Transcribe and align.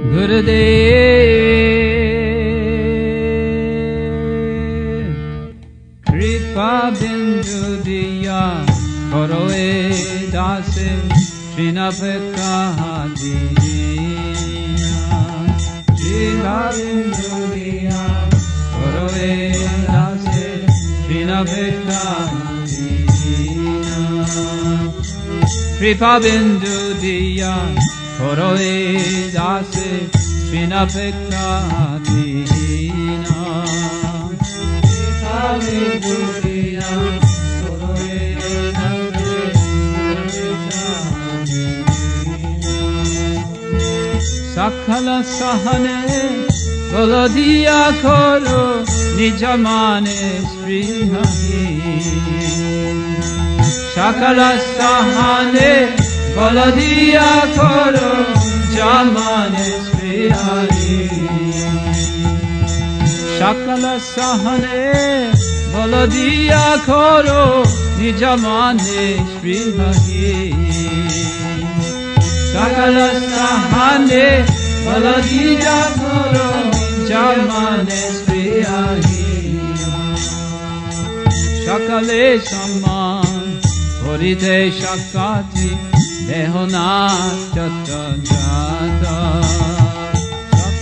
Gurudev 0.00 0.48
Kripa 6.06 6.72
Bindu 6.98 7.84
Diya 7.84 8.64
Koroe 9.12 9.92
Dase 10.32 10.88
Srinapeka 11.52 12.52
Dina 13.20 13.92
Kripa 16.00 16.58
Bindu 16.72 17.32
Diya 17.52 18.02
Koroe 18.72 19.52
Dase 19.84 20.64
Srinapeka 21.04 22.04
Kripa 25.80 26.20
Bindu 26.20 26.92
Diya 27.00 27.56
Koroe 28.18 29.32
Dase 29.32 30.12
Srinapeka 30.12 31.48
Dina 32.04 33.40
Kripa 34.84 35.40
Bindu 35.64 36.18
Diya 36.44 36.92
Koroe 37.64 38.20
Sakala 44.52 45.18
Sahane 45.24 45.98
Golodiya 46.92 47.80
Koro 48.02 48.84
Nijamane 58.70 59.66
Srihahi 59.86 61.00
Sakala 63.38 63.92
Sahane 64.00 65.28
Golodiya 65.72 66.64
Koro 66.86 67.42
Jamane 67.98 69.06
Srihahi 69.32 70.28
Sakala 72.52 73.08
Sahane 73.32 74.26
Golodiya 74.86 75.78
Koro 76.00 76.48
Nijamane 76.80 78.00
Srihahi 78.16 79.14
Sakala 81.64 82.08
Sahane 82.48 82.80
Baladiya 82.80 82.99
Koro 84.10 84.18
Jamane 84.18 85.70
Sriyahi 86.00 86.50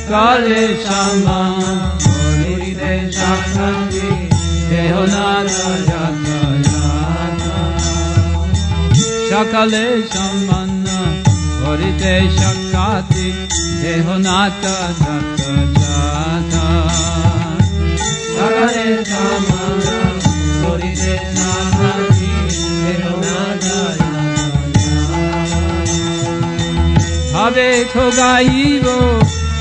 Sakale 0.08 0.64
Saman 0.82 1.60
Horite 2.00 2.92
Shakati 3.12 4.08
Dehona 4.70 5.26
Jata 5.46 6.02
Jata 6.64 7.56
Sakale 9.28 9.84
Saman 10.08 10.70
Horite 11.60 12.14
Shakati 12.38 13.28
Dehona 13.82 14.38
Jata 14.62 15.16
Habe 27.48 27.70
Togaivo 27.94 28.96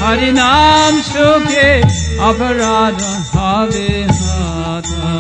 Harinam 0.02 0.95
Shuke 1.09 1.69
Aparada 2.19 3.11
Habe 3.31 3.88
Hata 4.19 5.13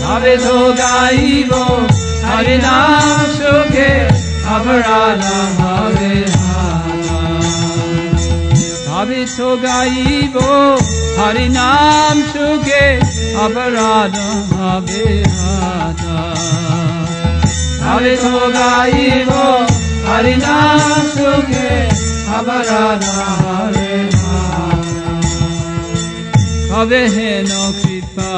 Habe 0.00 0.32
Togaivo 0.44 1.64
Harinam 2.24 3.28
Shuke 3.36 3.92
Aparada 4.54 5.36
Habe 5.60 6.12
Hata 6.40 7.20
Habe 8.88 9.20
Togaivo 9.36 10.50
Harinam 11.18 12.16
Shuke 12.32 12.84
Aparada 13.44 14.26
হারি 20.20 20.36
না 20.38 20.56
সঙ্গে 21.16 21.70
খাবার 22.24 22.68
হারে 23.06 23.94
হবে 26.70 27.02
হে 27.14 27.30
নকৃপা 27.50 28.32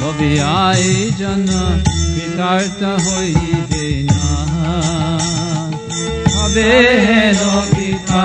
Bobby 0.00 0.32
I 0.60 0.84
জন্য 1.20 1.50
কৃতার্থ 2.06 2.80
হইবে 3.06 3.86
না 4.08 4.26
হবে 6.34 6.70
হে 7.04 7.20
নকৃপা 7.38 8.24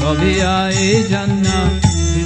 ববি 0.00 0.34
আই 0.54 0.78
জন্য 1.10 1.37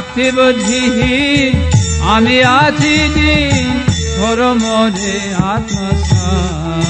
শক্তি 0.00 0.28
বুদ্ধি 0.36 0.84
আমি 2.08 2.36
আছি 2.58 2.96
করো 4.16 4.50
মোরে 4.54 5.18
আত্মসাই 5.48 6.84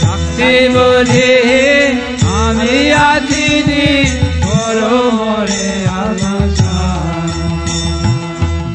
শক্তি 0.00 0.52
বুদ্ধি 0.74 1.34
আমি 2.38 2.74
আছি 3.08 3.46
করো 4.44 4.98
মরে 5.18 5.68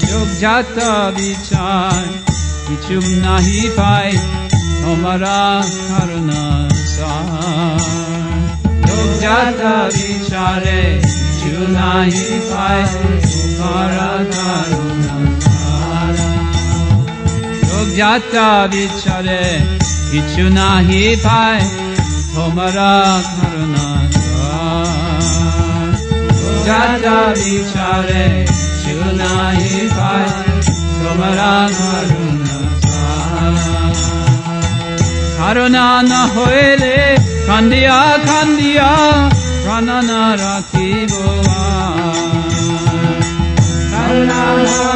যোগ 0.03 0.27
জাত 0.41 0.77
বিচার 1.15 2.01
কিছু 2.65 2.95
নাহি 3.23 3.61
পাই 3.77 4.11
তোমারা 4.81 5.39
কারণ 5.87 6.29
যোগ 8.83 9.09
জাত 9.21 9.61
বিচারে 9.93 10.83
কিছু 11.83 12.03
নাহি 12.05 12.25
পাই 12.49 12.81
তোমারা 13.55 14.09
কারণ 14.33 14.93
যোগ 17.63 17.87
জাত 17.97 18.33
বিচারে 18.71 19.43
কিছু 20.11 20.43
নাহি 20.49 21.03
পায় 21.23 21.63
তোমরা 22.33 22.93
করুণা 23.29 23.87
যাতা 26.67 27.19
বিচারে 27.37 28.25
শুনাহি 28.81 29.75
পায় 29.97 30.29
তোমরা 30.99 31.53
করুণা 31.77 32.57
করুণা 35.37 35.87
না 36.03 36.21
হইলে 36.33 36.97
কান্দিয়া 37.47 38.01
কান্দিয়া 38.27 38.91
প্রাণ 39.63 39.87
না 40.09 40.21
রাখিব 40.37 41.42
না 44.29 44.43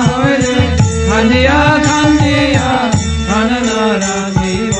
হইলে 0.07 0.57
কান্দিয়া 1.09 1.61
কান্দিয়া 1.87 2.69
প্রাণ 3.27 3.49
না 3.67 3.81
রাখিব 4.03 4.75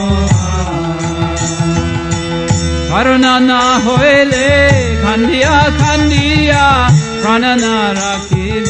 করুণা 2.90 3.36
না 3.50 3.62
হইলে 3.86 4.48
খান্দিয়া 5.04 5.58
খান্দিয়া 5.80 6.66
প্রাণ 7.22 7.44
না 7.64 7.76
রাখিব 8.00 8.68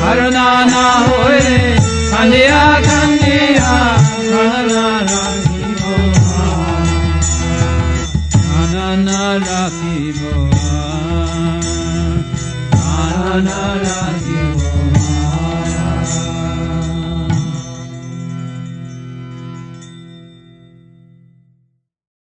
করুণা 0.00 0.48
না 0.72 0.84
হইলে 1.04 1.58
খান্দিয়া 2.10 2.62
খান্দিয়া 2.80 2.83
na 13.44 13.74
na 13.76 14.18
na. 14.24 14.43